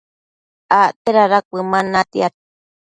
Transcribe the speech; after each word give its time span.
acte 0.81 1.09
dada 1.17 1.39
cuëman 1.47 1.85
natiad 1.93 2.33